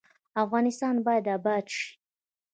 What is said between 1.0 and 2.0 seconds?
باید اباد شي